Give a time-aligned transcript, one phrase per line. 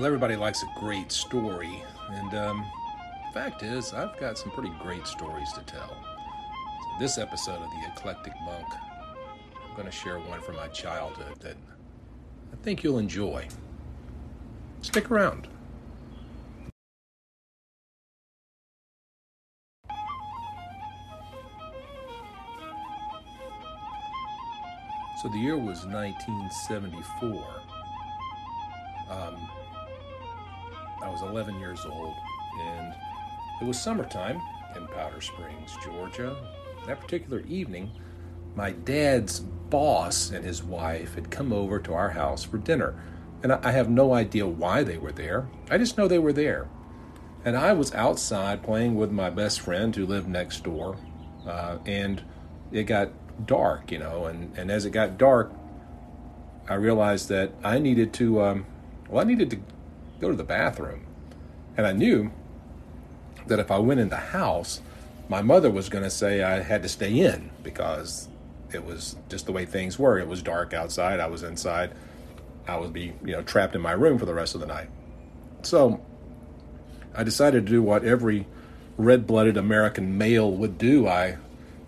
[0.00, 2.64] Well, everybody likes a great story, and um,
[3.34, 5.90] fact is, I've got some pretty great stories to tell.
[5.90, 8.66] So this episode of The Eclectic Monk,
[9.62, 11.54] I'm going to share one from my childhood that
[12.50, 13.46] I think you'll enjoy.
[14.80, 15.48] Stick around.
[25.20, 27.44] So the year was 1974.
[29.10, 29.50] Um,
[31.02, 32.14] I was 11 years old,
[32.60, 32.94] and
[33.60, 34.40] it was summertime
[34.76, 36.36] in Powder Springs, Georgia.
[36.86, 37.90] That particular evening,
[38.54, 42.94] my dad's boss and his wife had come over to our house for dinner.
[43.42, 45.48] And I have no idea why they were there.
[45.70, 46.68] I just know they were there.
[47.44, 50.98] And I was outside playing with my best friend who lived next door.
[51.46, 52.22] Uh, and
[52.70, 53.10] it got
[53.46, 54.26] dark, you know.
[54.26, 55.52] And, and as it got dark,
[56.68, 58.66] I realized that I needed to, um,
[59.08, 59.60] well, I needed to
[60.20, 61.06] go to the bathroom.
[61.76, 62.30] And I knew
[63.46, 64.80] that if I went in the house,
[65.28, 68.28] my mother was going to say I had to stay in because
[68.72, 70.18] it was just the way things were.
[70.18, 71.20] It was dark outside.
[71.20, 71.92] I was inside.
[72.66, 74.88] I would be, you know, trapped in my room for the rest of the night.
[75.62, 76.04] So
[77.14, 78.46] I decided to do what every
[78.96, 81.08] red blooded American male would do.
[81.08, 81.38] I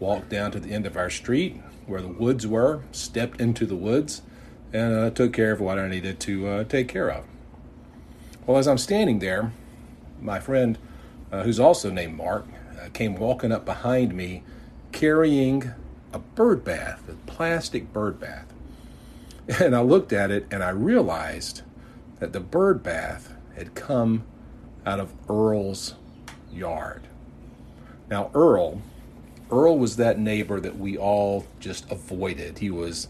[0.00, 3.76] walked down to the end of our street where the woods were, stepped into the
[3.76, 4.22] woods,
[4.72, 7.24] and uh, took care of what I needed to uh, take care of.
[8.46, 9.52] Well, as I'm standing there,
[10.20, 10.76] my friend,
[11.32, 12.46] uh, who's also named Mark,
[12.78, 14.42] uh, came walking up behind me
[14.92, 15.72] carrying
[16.12, 18.46] a bird bath, a plastic bird bath.
[19.60, 21.60] And I looked at it and I realized
[22.18, 24.24] that the bird bath had come
[24.86, 25.96] out of Earl's
[26.50, 27.02] yard.
[28.08, 28.80] Now, Earl,
[29.50, 32.58] Earl was that neighbor that we all just avoided.
[32.58, 33.08] He was,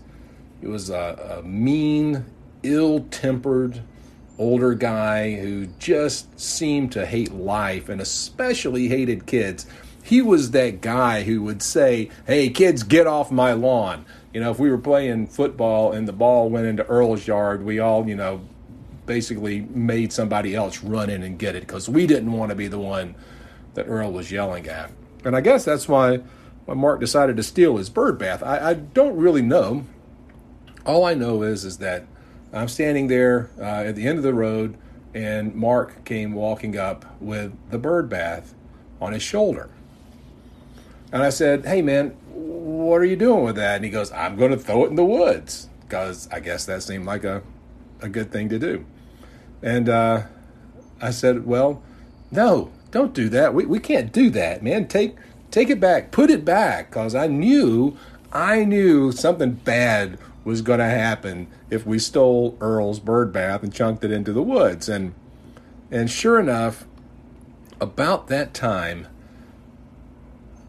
[0.61, 2.25] he was a, a mean,
[2.65, 3.83] ill-tempered,
[4.39, 9.67] older guy who just seemed to hate life and especially hated kids.
[10.03, 14.05] He was that guy who would say, Hey, kids, get off my lawn.
[14.33, 17.79] You know, if we were playing football and the ball went into Earl's yard, we
[17.79, 18.41] all, you know,
[19.07, 22.67] basically made somebody else run in and get it because we didn't want to be
[22.67, 23.15] the one
[23.75, 24.91] that Earl was yelling at.
[25.25, 26.19] And I guess that's why,
[26.65, 28.43] why Mark decided to steal his bird bath.
[28.43, 29.85] I, I don't really know.
[30.85, 32.07] All I know is is that
[32.55, 34.77] I'm standing there uh, at the end of the road,
[35.13, 38.55] and Mark came walking up with the bird bath
[39.01, 39.69] on his shoulder.
[41.13, 43.77] And I said, Hey, man, what are you doing with that?
[43.77, 46.83] And he goes, I'm going to throw it in the woods because I guess that
[46.83, 47.43] seemed like a,
[48.01, 48.85] a good thing to do.
[49.63, 50.23] And uh,
[51.01, 51.83] I said, Well,
[52.31, 53.55] no, don't do that.
[53.55, 54.87] We, we can't do that, man.
[54.87, 55.17] Take,
[55.51, 57.97] take it back, put it back because I knew,
[58.33, 63.73] I knew something bad was going to happen if we stole Earl's bird bath and
[63.73, 64.89] chunked it into the woods.
[64.89, 65.15] And
[65.91, 66.87] and sure enough,
[67.81, 69.07] about that time,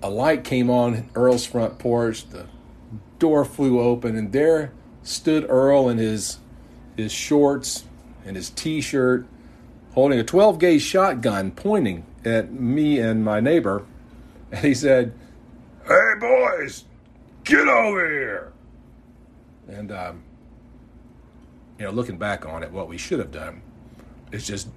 [0.01, 2.29] a light came on Earl's front porch.
[2.29, 2.45] The
[3.19, 4.71] door flew open, and there
[5.03, 6.39] stood Earl in his
[6.95, 7.83] his shorts
[8.25, 9.25] and his T-shirt,
[9.93, 13.85] holding a 12 gauge shotgun, pointing at me and my neighbor.
[14.51, 15.13] And he said,
[15.87, 16.85] "Hey boys,
[17.43, 18.51] get over here!"
[19.67, 20.23] And, um,
[21.79, 23.61] you know, looking back on it, what we should have done
[24.31, 24.69] is just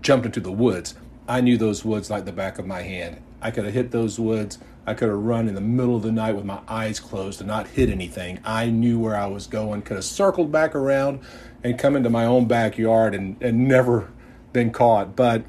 [0.00, 0.94] jumped into the woods.
[1.28, 3.22] I knew those woods like the back of my hand.
[3.42, 4.58] I could have hit those woods.
[4.86, 7.48] I could have run in the middle of the night with my eyes closed and
[7.48, 8.40] not hit anything.
[8.44, 11.20] I knew where I was going, could have circled back around
[11.62, 14.10] and come into my own backyard and, and never
[14.52, 15.14] been caught.
[15.14, 15.44] But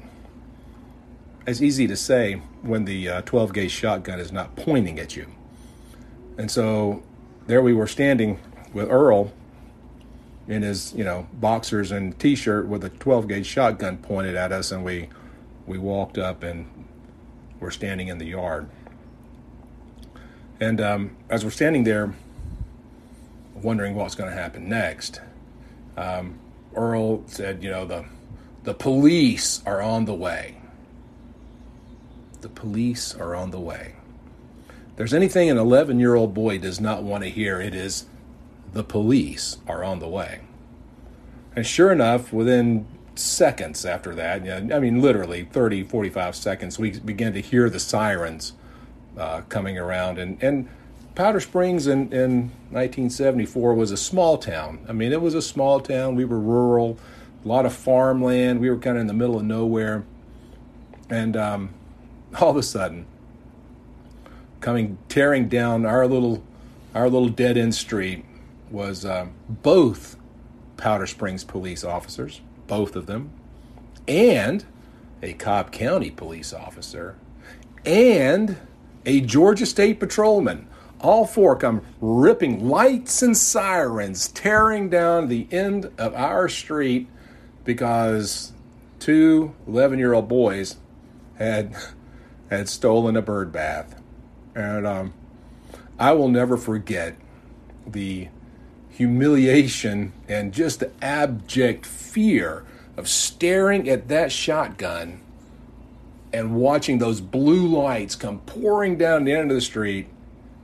[1.46, 5.26] it's easy to say when the uh, 12 gauge shotgun is not pointing at you.
[6.38, 7.02] And so
[7.46, 8.38] there we were standing
[8.72, 9.32] with Earl
[10.48, 14.72] in his, you know, boxers and t-shirt with a 12 gauge shotgun pointed at us,
[14.72, 15.08] and we
[15.66, 16.66] we walked up and
[17.60, 18.68] we're standing in the yard.
[20.60, 22.12] And um, as we're standing there,
[23.54, 25.20] wondering what's going to happen next,
[25.96, 26.38] um,
[26.74, 28.04] Earl said, "You know, the
[28.64, 30.56] the police are on the way.
[32.40, 33.94] The police are on the way."
[34.96, 38.06] there's anything an 11 year old boy does not want to hear, it is
[38.72, 40.40] the police are on the way.
[41.54, 44.42] And sure enough, within seconds after that,
[44.72, 48.54] I mean, literally 30, 45 seconds, we began to hear the sirens
[49.18, 50.18] uh, coming around.
[50.18, 50.68] And, and
[51.14, 54.84] Powder Springs in, in 1974 was a small town.
[54.88, 56.14] I mean, it was a small town.
[56.14, 56.98] We were rural,
[57.44, 58.60] a lot of farmland.
[58.60, 60.04] We were kind of in the middle of nowhere.
[61.10, 61.70] And um,
[62.40, 63.04] all of a sudden,
[64.60, 66.42] coming tearing down our little
[66.94, 68.24] our little dead end street
[68.72, 70.16] was um, both
[70.76, 73.30] Powder Springs police officers, both of them,
[74.08, 74.64] and
[75.22, 77.16] a Cobb County police officer
[77.84, 78.56] and
[79.04, 80.66] a Georgia State patrolman.
[81.00, 87.08] All four come ripping lights and sirens, tearing down the end of our street
[87.64, 88.52] because
[88.98, 90.76] two 11 year old boys
[91.36, 91.74] had
[92.50, 94.00] had stolen a bird bath.
[94.54, 95.14] And um,
[95.98, 97.16] I will never forget
[97.86, 98.28] the
[98.92, 102.64] humiliation and just the abject fear
[102.96, 105.20] of staring at that shotgun
[106.32, 110.08] and watching those blue lights come pouring down the end of the street,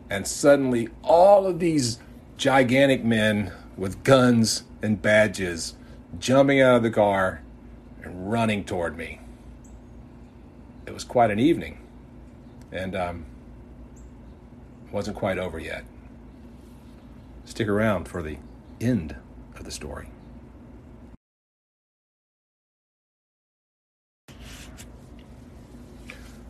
[0.09, 1.99] and suddenly all of these
[2.37, 5.75] gigantic men with guns and badges
[6.19, 7.43] jumping out of the car
[8.03, 9.21] and running toward me.
[10.87, 11.79] It was quite an evening,
[12.73, 13.27] and um,
[14.91, 15.85] wasn't quite over yet.
[17.49, 18.37] Stick around for the
[18.79, 19.17] end
[19.57, 20.11] of the story.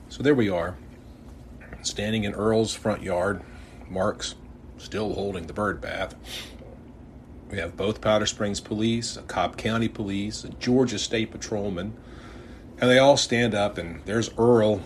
[0.09, 0.77] So there we are,
[1.83, 3.43] standing in Earl's front yard.
[3.89, 4.35] Mark's
[4.77, 6.17] still holding the bird bath.
[7.49, 11.97] We have both Powder Springs police, a Cobb County police, a Georgia State patrolman,
[12.81, 14.83] and they all stand up, and there's Earl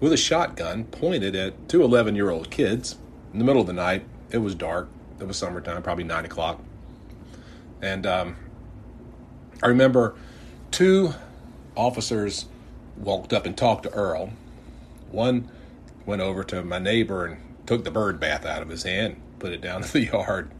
[0.00, 2.96] with a shotgun pointed at two 11 year old kids
[3.32, 4.04] in the middle of the night.
[4.32, 4.88] It was dark.
[5.22, 6.60] It was summertime, probably 9 o'clock.
[7.80, 8.36] And um,
[9.62, 10.14] I remember
[10.70, 11.14] two
[11.76, 12.46] officers
[12.96, 14.32] walked up and talked to Earl
[15.12, 15.50] one
[16.06, 19.52] went over to my neighbor and took the bird bath out of his hand, put
[19.52, 20.50] it down in the yard,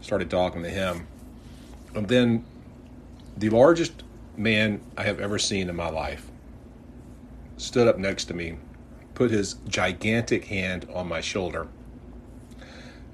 [0.00, 1.06] started talking to him.
[1.94, 2.44] And then
[3.36, 4.04] the largest
[4.36, 6.26] man I have ever seen in my life
[7.56, 8.58] stood up next to me,
[9.14, 11.68] put his gigantic hand on my shoulder,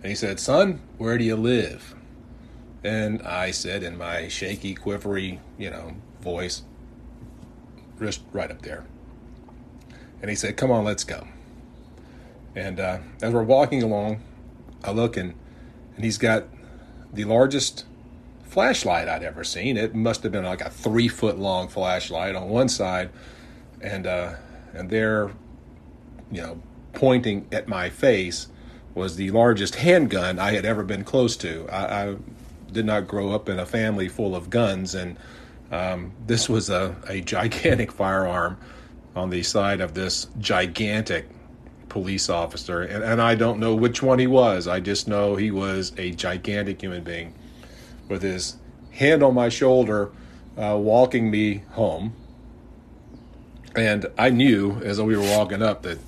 [0.03, 1.95] and he said, Son, where do you live?
[2.83, 6.63] And I said in my shaky, quivery, you know, voice,
[7.99, 8.87] just right up there
[10.21, 11.27] and he said, "Come on, let's go."
[12.55, 14.23] And uh, as we're walking along,
[14.85, 15.35] I look and
[15.97, 16.45] and he's got
[17.13, 17.85] the largest
[18.45, 19.77] flashlight I'd ever seen.
[19.77, 23.11] It must have been like a three foot long flashlight on one side,
[23.81, 24.35] and uh,
[24.75, 25.31] and there,
[26.31, 26.63] you know,
[26.93, 28.49] pointing at my face
[28.95, 31.69] was the largest handgun I had ever been close to.
[31.71, 32.17] I, I
[32.73, 35.17] did not grow up in a family full of guns, and
[35.71, 38.59] um, this was a, a gigantic firearm
[39.15, 41.29] on the side of this gigantic
[41.89, 42.83] police officer.
[42.83, 44.67] And, and I don't know which one he was.
[44.67, 47.35] I just know he was a gigantic human being
[48.09, 48.57] with his
[48.93, 50.11] hand on my shoulder,
[50.57, 52.15] uh, walking me home.
[53.77, 55.99] And I knew as we were walking up that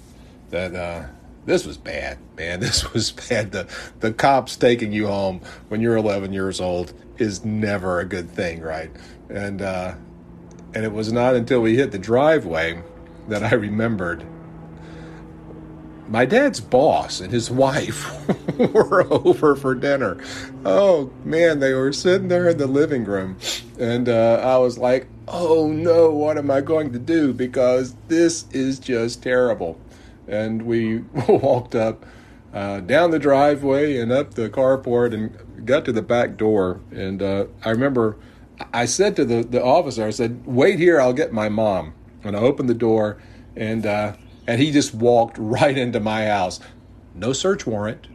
[0.50, 1.06] that uh,
[1.44, 2.60] this was bad, man.
[2.72, 3.52] This was bad.
[3.52, 3.66] The
[4.00, 8.60] the cops taking you home when you're 11 years old is never a good thing,
[8.60, 8.90] right?
[9.28, 9.94] And uh,
[10.74, 12.82] and it was not until we hit the driveway
[13.28, 14.24] that I remembered.
[16.08, 18.06] My dad's boss and his wife
[18.58, 20.22] were over for dinner.
[20.64, 23.38] Oh man, they were sitting there in the living room,
[23.78, 28.46] and uh, I was like, "Oh no, what am I going to do?" Because this
[28.50, 29.78] is just terrible.
[30.28, 30.98] And we
[31.28, 32.04] walked up,
[32.52, 36.80] uh, down the driveway and up the carport, and got to the back door.
[36.90, 38.16] And uh, I remember
[38.72, 42.36] I said to the, the officer, I said, "Wait here, I'll get my mom." And
[42.36, 43.18] I opened the door,
[43.56, 44.14] and uh,
[44.46, 46.60] and he just walked right into my house.
[47.14, 48.06] No search warrant.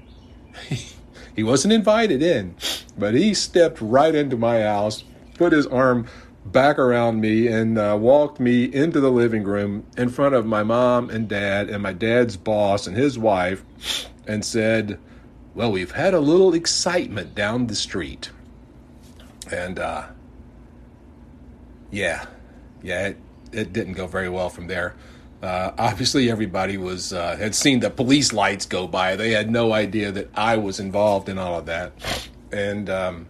[1.36, 2.56] he wasn't invited in,
[2.98, 5.04] but he stepped right into my house,
[5.36, 6.08] put his arm
[6.52, 10.64] back around me, and uh, walked me into the living room in front of my
[10.64, 13.64] mom and dad and my dad's boss and his wife,
[14.26, 15.00] and said,
[15.56, 18.30] "Well, we've had a little excitement down the street."
[19.52, 20.08] And uh,
[21.92, 22.26] yeah,
[22.82, 23.18] yeah, it,
[23.52, 24.96] it didn't go very well from there.
[25.42, 29.16] Uh, obviously, everybody was uh, had seen the police lights go by.
[29.16, 31.94] They had no idea that I was involved in all of that,
[32.52, 33.28] and um,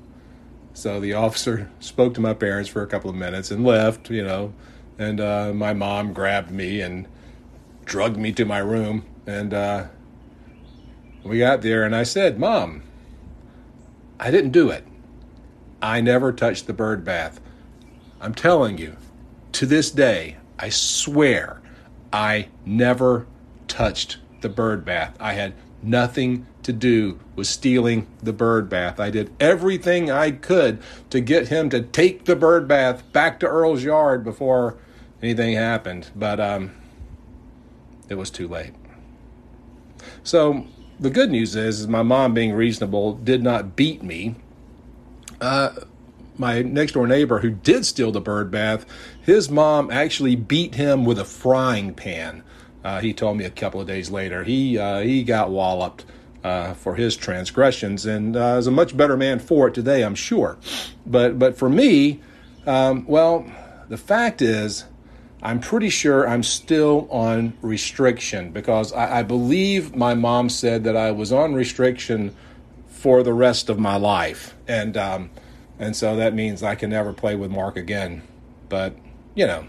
[0.77, 4.10] so the officer spoke to my parents for a couple of minutes and left.
[4.10, 4.53] You know,
[4.98, 7.07] and uh, my mom grabbed me and
[7.86, 9.86] drugged me to my room, and uh,
[11.24, 12.84] we got there, and I said, "Mom,
[14.19, 14.86] I didn't do it.
[15.81, 17.41] I never touched the bird bath.
[18.22, 18.98] I'm telling you."
[19.57, 21.60] to this day, I swear,
[22.13, 23.25] I never
[23.67, 25.17] touched the bird bath.
[25.19, 29.00] I had nothing to do with stealing the bird bath.
[29.00, 33.48] I did everything I could to get him to take the bird bath back to
[33.48, 34.77] Earl's yard before
[35.22, 36.72] anything happened, but um,
[38.10, 38.74] it was too late.
[40.24, 40.65] So
[41.00, 44.36] the good news is, is my mom, being reasonable, did not beat me.
[45.39, 45.69] Uh,
[46.38, 48.86] my next door neighbor who did steal the bird bath,
[49.22, 52.43] his mom actually beat him with a frying pan.
[52.88, 56.06] Uh, he told me a couple of days later he uh, he got walloped
[56.46, 60.15] uh, for his transgressions and uh, is a much better man for it today, I'm
[60.15, 60.58] sure.
[61.06, 62.22] But but for me,
[62.65, 63.46] um, well,
[63.89, 64.86] the fact is,
[65.44, 70.96] I'm pretty sure I'm still on restriction because I, I believe my mom said that
[70.96, 72.34] I was on restriction
[72.88, 75.29] for the rest of my life, and um,
[75.77, 78.22] and so that means I can never play with Mark again.
[78.70, 78.96] But
[79.36, 79.65] you know,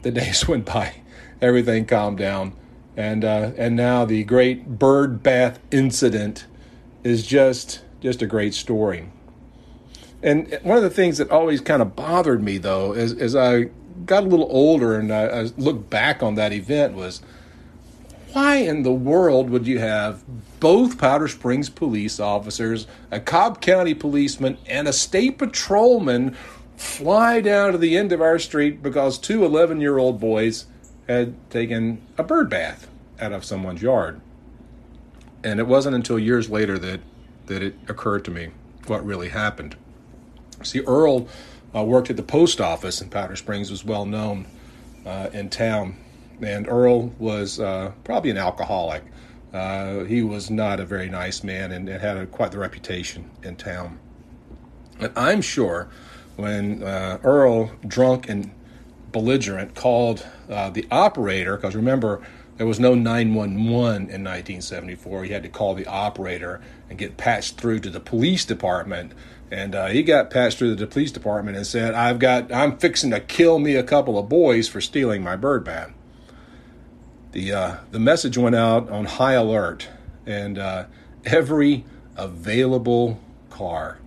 [0.00, 1.02] the days went by,
[1.40, 2.54] everything calmed down,
[2.96, 6.46] and uh, and now the great bird bath incident
[7.04, 9.08] is just just a great story.
[10.22, 13.66] And one of the things that always kind of bothered me, though, as, as I
[14.04, 17.20] got a little older and I, I looked back on that event, was
[18.32, 20.22] why in the world would you have
[20.58, 26.36] both Powder Springs police officers, a Cobb County policeman, and a state patrolman
[26.76, 30.66] fly down to the end of our street because two 11 year old boys
[31.06, 32.88] had taken a bird bath
[33.20, 34.20] out of someone's yard?
[35.44, 37.00] And it wasn't until years later that,
[37.46, 38.50] that it occurred to me
[38.86, 39.76] what really happened.
[40.62, 41.28] See, Earl
[41.74, 44.46] uh, worked at the post office in Powder Springs, was well known
[45.04, 45.96] uh, in town.
[46.42, 49.04] And Earl was uh, probably an alcoholic.
[49.52, 53.30] Uh, he was not a very nice man and, and had a, quite the reputation
[53.42, 53.98] in town.
[54.98, 55.88] And I'm sure
[56.36, 58.50] when uh, Earl, drunk and
[59.16, 62.20] belligerent, called uh, the operator, because remember,
[62.56, 65.24] there was no 911 in 1974.
[65.24, 69.12] He had to call the operator and get patched through to the police department
[69.50, 72.78] and uh, he got passed through to the police department and said, "I've got, I'm
[72.78, 75.92] fixing to kill me a couple of boys for stealing my bird bath."
[77.32, 79.88] The uh, the message went out on high alert,
[80.24, 80.86] and uh,
[81.24, 81.84] every
[82.16, 83.20] available
[83.50, 83.98] car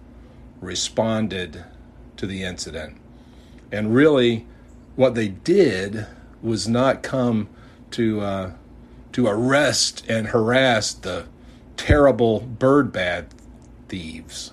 [0.60, 1.64] responded
[2.18, 2.98] to the incident.
[3.72, 4.46] And really,
[5.00, 6.06] what they did
[6.42, 7.48] was not come
[7.90, 8.52] to uh,
[9.14, 11.26] to arrest and harass the
[11.78, 13.34] terrible bird bath
[13.88, 14.52] thieves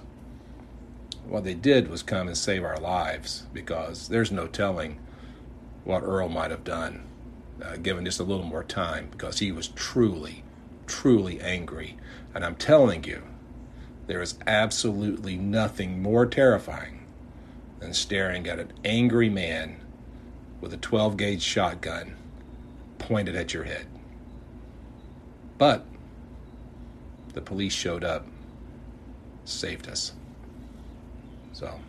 [1.29, 5.01] what they did was come and save our lives because there's no telling
[5.85, 7.03] what Earl might have done,
[7.61, 10.45] uh, given just a little more time, because he was truly,
[10.87, 11.97] truly angry.
[12.35, 13.23] And I'm telling you,
[14.07, 17.07] there is absolutely nothing more terrifying
[17.81, 19.81] than staring at an angry man
[20.61, 22.17] with a 12 gauge shotgun
[22.99, 23.87] pointed at your head.
[25.59, 25.85] But
[27.33, 28.27] the police showed up,
[29.45, 30.13] saved us.
[31.53, 31.81] So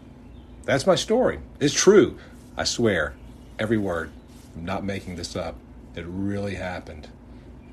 [0.63, 1.39] that's my story.
[1.59, 2.17] It's true.
[2.55, 3.15] I swear,
[3.59, 4.11] every word.
[4.55, 5.55] I'm not making this up.
[5.95, 7.07] It really happened.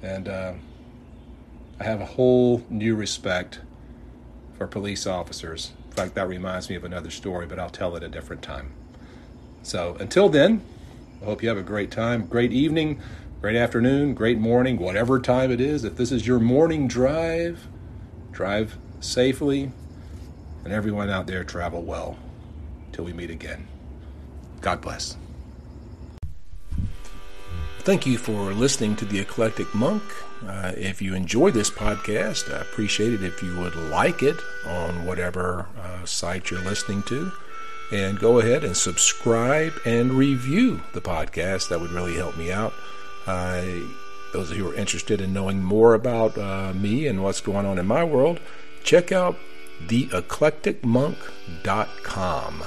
[0.02, 0.52] And uh,
[1.80, 3.60] I have a whole new respect
[4.56, 5.72] for police officers.
[5.86, 8.72] In fact, that reminds me of another story, but I'll tell it a different time.
[9.62, 10.62] So until then,
[11.24, 13.00] I hope you have a great time, great evening,
[13.40, 15.82] great afternoon, great morning, whatever time it is.
[15.82, 17.66] If this is your morning drive,
[18.30, 19.72] drive safely,
[20.64, 22.18] and everyone out there travel well.
[22.92, 23.66] Till we meet again.
[24.60, 25.16] God bless.
[27.78, 30.02] Thank you for listening to The Eclectic Monk.
[30.46, 35.06] Uh, if you enjoy this podcast, I appreciate it if you would like it on
[35.06, 37.32] whatever uh, site you're listening to.
[37.94, 41.68] And go ahead and subscribe and review the podcast.
[41.68, 42.74] That would really help me out.
[43.24, 43.62] Uh,
[44.32, 47.64] those of you who are interested in knowing more about uh, me and what's going
[47.64, 48.40] on in my world,
[48.82, 49.36] check out
[49.86, 52.64] theeclecticmonk.com.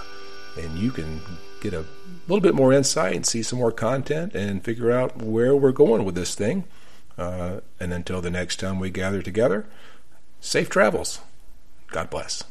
[0.57, 1.19] And you can
[1.59, 1.83] get a
[2.29, 6.05] little bit more insight and see some more content and figure out where we're going
[6.05, 6.63] with this thing.
[7.17, 9.65] Uh, and until the next time we gather together,
[10.39, 11.19] safe travels.
[11.91, 12.45] God bless.